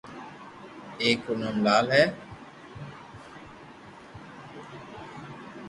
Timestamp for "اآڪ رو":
1.01-1.33